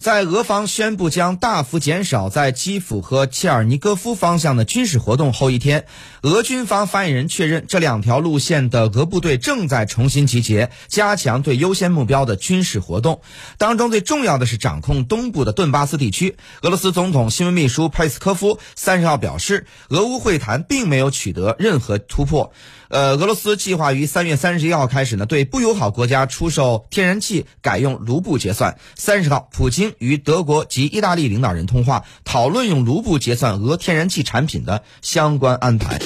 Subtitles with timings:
[0.00, 5.84] 在俄方宣布将大幅减少在基辅和切尔尼戈夫方向的军事活动后一天，
[6.22, 13.20] 俄军方发言人确认，这两条路线的俄部队正在重新集结，加强对优先目标的军事活动。
[13.58, 16.38] 当中最重要的是掌控东部的顿巴斯地区。
[16.62, 22.54] 俄罗斯总统新闻秘书佩斯科夫三十号表示，俄乌会谈并没有取得任何突破。
[22.88, 28.78] 呃，俄罗斯计划于三月三十一号开始呢，对不友好国家出售天然气改用卢布结算。
[28.96, 35.98] 三十号，普京与德国及意大利领导人通话，讨论用卢布结算俄天然气产品的相关安排。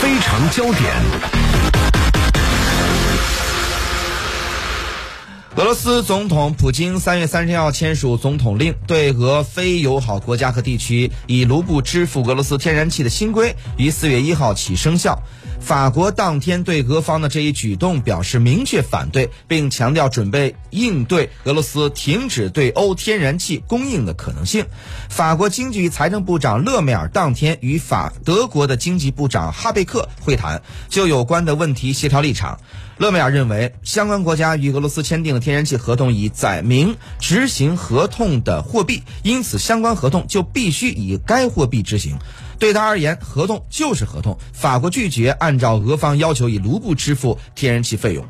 [0.00, 1.69] 非常焦点。
[5.60, 15.22] 俄罗斯总统普京三月三十号签署总统令，对俄非友好国家和地区以卢布支付俄罗斯天然气的新规于四月一号起生效。
[15.60, 24.64] 法国当天对俄方的这一举动表示明确反对，并强调准备应对俄罗斯停止对欧天然气供应的可能性。
[25.10, 32.58] 法国经济与财政部长勒梅尔当天与法德国的经济部长哈贝克会谈，就有关的问题协调立场。
[33.00, 42.18] 勒梅尔认为，相关国家与俄罗斯签订的天然气合同已载明执行合同的货币，因此相关合同就必须以该货币执行。
[42.58, 44.36] 对他而言，合同就是合同。
[44.52, 48.22] 法国拒绝按照俄方要求以卢布支付天然气费用。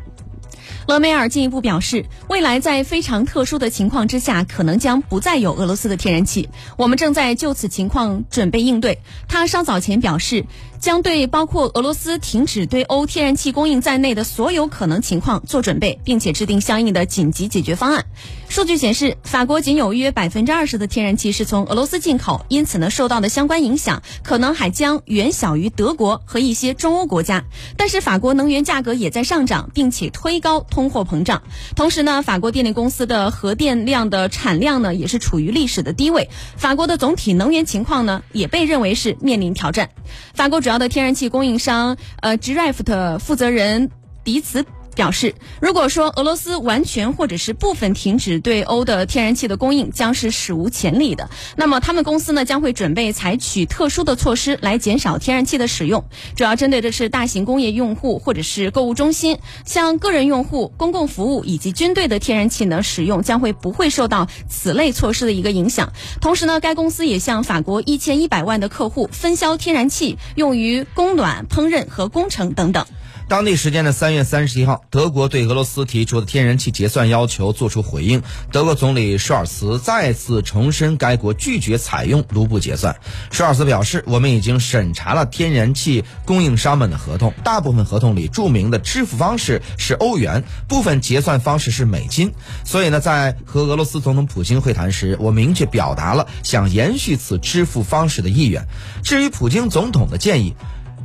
[0.86, 6.48] 勒梅尔进一步表示，未来在非常特殊的情况之下，可能将不再有俄罗斯的天然气。
[6.76, 8.98] 我们正在就此情况准备应对。
[9.28, 10.46] 他稍早前表示，
[10.80, 18.06] 将对包括俄罗斯停止对欧天然气供应在内的所有可能情况做准备，并且制定相应的紧急解决方案。
[18.48, 27.44] 数据显示，法国仅有约百分之二十的天然气是从俄罗斯进口，因此呢，受到的相关影响可能还将远小于德国和一些中欧国家。
[27.76, 31.42] 但是，法国能源价格也在上涨，并且推高通货膨胀。
[31.76, 36.30] 同时呢，法国电力公司的核电量的产量呢，也是处于历史的低位。
[36.56, 39.90] 法国的总体能源情况呢，也被认为是面临挑战。
[40.34, 43.90] 法国主主要的天然气供应商呃 g r i f t 负责人
[44.22, 44.64] 迪茨。
[44.94, 51.30] 表示，如果说俄罗斯完全或者是部分停止对欧的天然气的供应，将是史无前例的。
[51.56, 56.04] 那么，他们公司呢将会准备采取特殊的措施来减少天然气的使用，
[56.36, 65.92] 主要针对的是大型工业用户或者是购物中心，像个人用户、公共服务以及军队的天然气呢使用将会不会受到此类措施的一个影响。
[66.20, 72.86] 同时呢，该公司也向法国一千一百万的客户分销天然气，用于供暖、烹饪和工程等等。
[73.30, 78.20] 当地时间的三月三十一号，德国对俄罗斯提出的天然气结算要求作出回应。
[78.50, 82.96] 德国总理舒尔茨再次重申，该国拒绝采用卢布结算。
[83.30, 92.32] 舒尔茨表示：“我们已经审查了天然气供应商们的合同，大部分合同里注明的支付方式是欧元，部分结算方式是美金。
[92.64, 98.66] 所以呢，在和俄罗斯总统普京会谈时，我明确表达了想延续此支付方式的意愿。
[99.04, 100.52] 至于普京总统的建议。”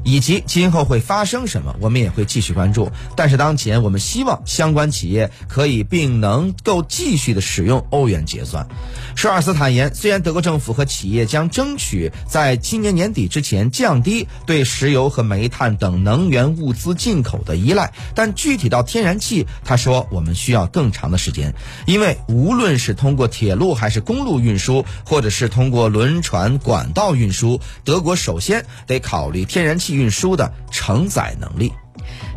[0.06, 2.92] 以及今后会发生什么，我们也会继续关注。
[3.18, 8.68] 但是当前，我们希望相关企业可以并能够继续的使用欧元结算。
[9.16, 21.56] 舒尔斯坦言，虽然德国政府和企业将争取在今年年底之前降低对石油和煤炭等能源物资进口的依赖，但具体到天然气，他说我们需要更长的时间，
[21.88, 29.95] 因为无论是通过铁路还是公路运输，或者是通过轮船管道运输，德国首先得考虑天然气。
[29.96, 31.72] 运输的承载能力。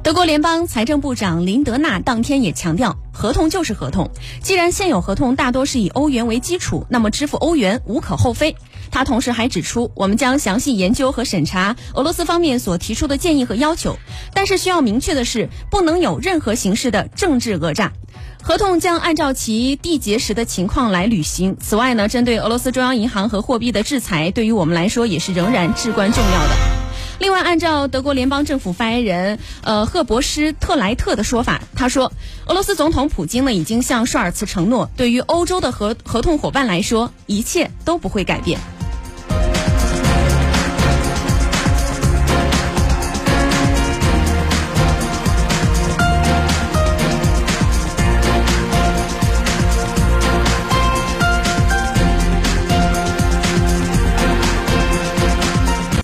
[0.02, 4.10] 德国联邦财政部长林德纳当天也强调，合同就是合同。
[4.40, 8.56] 既然现有合同大多是以欧元为基础，那么支付欧元无可厚非。
[8.90, 13.98] 他同时还指出，我们将详细研究和审查俄罗斯方面所提出的建议和要求，
[14.32, 17.92] 但是需要明确的是，不能有任何形式的政治讹诈。
[18.40, 21.56] 合同将按照其缔结时的情况来履行。
[21.60, 26.77] 此外呢，针对俄罗斯中央银行和货币的制裁，对于我们来说也是仍然至关重要的。
[27.18, 32.12] 另外，按照德国联邦政府发言人呃赫伯斯特莱特的说法，他说，
[32.46, 38.60] 俄罗斯总统普京呢已经向舒尔茨承诺，对于欧洲的合合同伙伴来说，一切都不会改变。